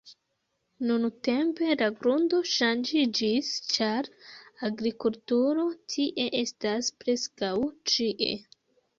Nuntempe, 0.91 1.65
la 1.81 1.89
grundo 1.97 2.37
ŝanĝiĝis 2.51 3.49
ĉar 3.73 4.09
agrikulturo 4.69 5.65
tie 5.95 6.25
estas 6.39 6.89
preskaŭ 7.03 7.53
ĉie. 7.93 8.31